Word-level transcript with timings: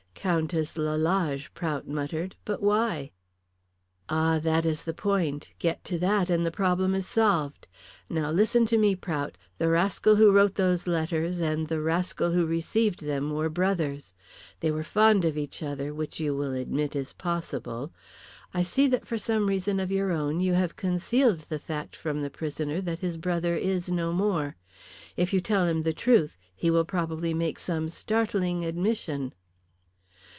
"Countess 0.13 0.77
Lalage," 0.77 1.51
Prout 1.55 1.87
muttered. 1.87 2.35
"But 2.45 2.61
why?" 2.61 3.09
"Ah, 4.07 4.37
that 4.43 4.67
is 4.67 4.83
the 4.83 4.93
point. 4.93 5.51
Get 5.57 5.83
to 5.85 5.97
that, 5.97 6.29
and 6.29 6.45
the 6.45 6.51
problem 6.51 6.93
is 6.93 7.07
solved. 7.07 7.65
Now 8.07 8.29
listen 8.29 8.67
to 8.67 8.77
me, 8.77 8.93
Prout. 8.95 9.35
The 9.57 9.67
rascal 9.67 10.17
who 10.17 10.31
wrote 10.31 10.53
those 10.53 10.85
letters 10.85 11.39
and 11.39 11.65
the 11.65 11.81
rascal 11.81 12.29
who 12.33 12.45
received 12.45 13.03
them 13.03 13.31
were 13.31 13.49
brothers. 13.49 14.13
They 14.59 14.69
were 14.69 14.83
fond 14.83 15.25
of 15.25 15.39
each 15.39 15.63
other, 15.63 15.91
which 15.91 16.19
you 16.19 16.35
will 16.35 16.53
admit 16.53 16.95
is 16.95 17.13
possible. 17.13 17.91
I 18.53 18.61
see 18.61 18.85
that 18.89 19.07
for 19.07 19.17
some 19.17 19.47
reason 19.47 19.79
of 19.79 19.91
your 19.91 20.11
own 20.11 20.39
you 20.39 20.53
have 20.53 20.75
concealed 20.75 21.39
the 21.49 21.57
fact 21.57 21.95
from 21.95 22.21
the 22.21 22.29
prisoner 22.29 22.79
that 22.81 22.99
his 22.99 23.17
brother 23.17 23.55
is 23.55 23.89
no 23.89 24.13
more. 24.13 24.55
If 25.17 25.33
you 25.33 25.41
tell 25.41 25.65
him 25.65 25.81
the 25.81 25.93
truth 25.93 26.37
he 26.55 26.69
will 26.69 26.85
probably 26.85 27.33
make 27.33 27.57
some 27.57 27.89
startling 27.89 28.63
admission." 28.63 29.33